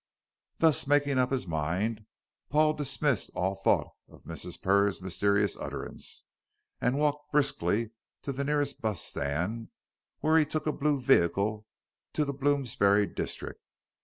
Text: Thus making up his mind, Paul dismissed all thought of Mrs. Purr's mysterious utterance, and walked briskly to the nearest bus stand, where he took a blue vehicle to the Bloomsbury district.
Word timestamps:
Thus 0.57 0.87
making 0.87 1.19
up 1.19 1.31
his 1.31 1.45
mind, 1.45 2.07
Paul 2.49 2.73
dismissed 2.73 3.29
all 3.35 3.53
thought 3.53 3.93
of 4.09 4.23
Mrs. 4.23 4.59
Purr's 4.59 4.99
mysterious 4.99 5.55
utterance, 5.55 6.23
and 6.81 6.97
walked 6.97 7.31
briskly 7.31 7.91
to 8.23 8.31
the 8.31 8.43
nearest 8.43 8.81
bus 8.81 8.99
stand, 8.99 9.69
where 10.19 10.39
he 10.39 10.45
took 10.47 10.65
a 10.65 10.71
blue 10.71 10.99
vehicle 10.99 11.67
to 12.13 12.25
the 12.25 12.33
Bloomsbury 12.33 13.05
district. 13.05 13.61